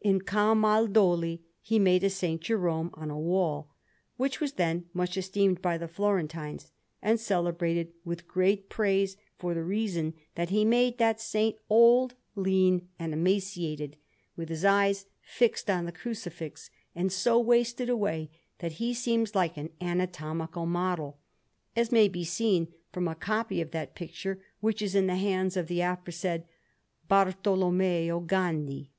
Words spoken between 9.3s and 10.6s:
for the reason that